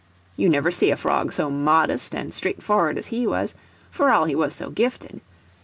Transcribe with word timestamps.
You 0.35 0.49
never 0.49 0.71
see 0.71 0.89
a 0.89 0.95
frog 0.95 1.31
so 1.31 1.51
modest 1.51 2.15
and 2.15 2.31
straightfor'ard 2.31 2.97
as 2.97 3.07
he 3.13 3.27
was, 3.27 3.53
for 3.91 4.09
all 4.09 4.25
he 4.25 4.33
was 4.33 4.55
so 4.55 4.71
gifted. 4.71 5.21